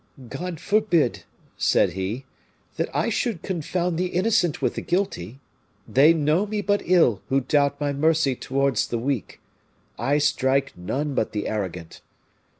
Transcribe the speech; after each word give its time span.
"God 0.29 0.59
forbid," 0.59 1.25
said 1.59 1.91
he, 1.93 2.25
"that 2.77 2.89
I 2.91 3.09
should 3.09 3.43
confound 3.43 3.99
the 3.99 4.07
innocent 4.07 4.59
with 4.59 4.73
the 4.73 4.81
guilty. 4.81 5.39
They 5.87 6.11
know 6.11 6.47
me 6.47 6.61
but 6.61 6.81
ill 6.85 7.21
who 7.29 7.41
doubt 7.41 7.79
my 7.79 7.93
mercy 7.93 8.35
towards 8.35 8.87
the 8.87 8.97
weak. 8.97 9.39
I 9.99 10.17
strike 10.17 10.75
none 10.75 11.13
but 11.13 11.33
the 11.33 11.47
arrogant. 11.47 12.01